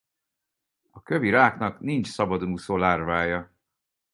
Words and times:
A 0.91 1.03
kövi 1.03 1.29
ráknak 1.29 1.79
nincs 1.79 2.07
szabadon 2.07 2.51
úszó 2.51 2.77
lárvája. 2.77 3.51